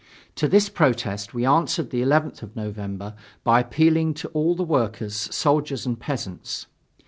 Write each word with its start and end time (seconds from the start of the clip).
To 0.37 0.47
this 0.47 0.67
protest 0.67 1.35
we 1.35 1.45
answered 1.45 1.91
the 1.91 2.01
11th 2.01 2.41
of 2.41 2.55
November 2.55 3.13
by 3.43 3.59
appealing 3.59 4.15
to 4.15 4.29
all 4.29 4.55
the 4.55 4.63
workers, 4.63 5.13
soldiers 5.15 5.85
and 5.85 5.99
peasants. 5.99 6.65